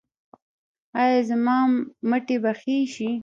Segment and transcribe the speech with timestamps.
[1.01, 1.57] ایا زما
[2.09, 3.09] مټې به ښې شي؟